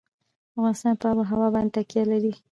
افغانستان 0.53 0.93
په 1.01 1.05
آب 1.11 1.17
وهوا 1.19 1.47
باندې 1.53 1.71
تکیه 1.75 2.03
لري. 2.11 2.33